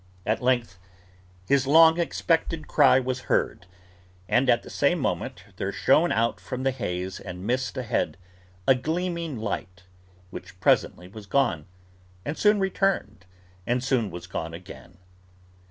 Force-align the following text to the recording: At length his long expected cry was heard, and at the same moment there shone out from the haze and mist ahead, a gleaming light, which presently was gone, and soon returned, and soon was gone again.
At 0.25 0.41
length 0.41 0.79
his 1.47 1.67
long 1.67 1.99
expected 1.99 2.67
cry 2.67 2.99
was 2.99 3.25
heard, 3.29 3.67
and 4.27 4.49
at 4.49 4.63
the 4.63 4.69
same 4.71 4.97
moment 4.97 5.43
there 5.57 5.71
shone 5.71 6.11
out 6.11 6.39
from 6.39 6.63
the 6.63 6.71
haze 6.71 7.19
and 7.19 7.45
mist 7.45 7.77
ahead, 7.77 8.17
a 8.67 8.73
gleaming 8.73 9.37
light, 9.37 9.83
which 10.31 10.59
presently 10.59 11.07
was 11.07 11.27
gone, 11.27 11.67
and 12.25 12.35
soon 12.35 12.59
returned, 12.59 13.27
and 13.67 13.83
soon 13.83 14.09
was 14.09 14.25
gone 14.25 14.55
again. 14.55 14.97